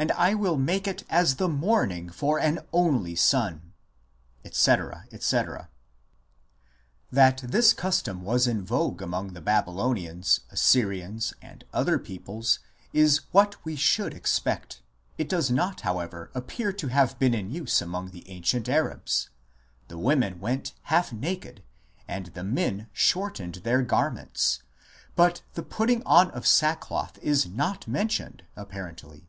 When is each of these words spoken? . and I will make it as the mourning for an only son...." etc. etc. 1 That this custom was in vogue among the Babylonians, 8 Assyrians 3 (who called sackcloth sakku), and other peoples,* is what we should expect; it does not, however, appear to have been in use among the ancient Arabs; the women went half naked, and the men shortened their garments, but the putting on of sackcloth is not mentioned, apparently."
. - -
and 0.00 0.12
I 0.12 0.32
will 0.32 0.56
make 0.56 0.88
it 0.88 1.02
as 1.10 1.34
the 1.36 1.46
mourning 1.46 2.08
for 2.08 2.38
an 2.40 2.60
only 2.72 3.14
son...." 3.14 3.74
etc. 4.46 5.04
etc. 5.12 5.68
1 7.10 7.10
That 7.12 7.36
this 7.44 7.74
custom 7.74 8.22
was 8.22 8.46
in 8.46 8.64
vogue 8.64 9.02
among 9.02 9.34
the 9.34 9.42
Babylonians, 9.42 10.40
8 10.48 10.52
Assyrians 10.52 11.34
3 11.42 11.48
(who 11.48 11.48
called 11.48 11.50
sackcloth 11.50 11.52
sakku), 11.52 11.52
and 11.52 11.64
other 11.78 11.98
peoples,* 11.98 12.58
is 12.94 13.20
what 13.32 13.62
we 13.62 13.76
should 13.76 14.14
expect; 14.14 14.80
it 15.18 15.28
does 15.28 15.50
not, 15.50 15.82
however, 15.82 16.30
appear 16.34 16.72
to 16.72 16.88
have 16.88 17.18
been 17.18 17.34
in 17.34 17.50
use 17.50 17.82
among 17.82 18.08
the 18.10 18.26
ancient 18.30 18.70
Arabs; 18.70 19.28
the 19.88 19.98
women 19.98 20.40
went 20.40 20.72
half 20.84 21.12
naked, 21.12 21.62
and 22.08 22.28
the 22.28 22.44
men 22.44 22.88
shortened 22.94 23.56
their 23.64 23.82
garments, 23.82 24.62
but 25.14 25.42
the 25.52 25.62
putting 25.62 26.02
on 26.06 26.30
of 26.30 26.46
sackcloth 26.46 27.18
is 27.18 27.44
not 27.46 27.86
mentioned, 27.86 28.44
apparently." 28.56 29.26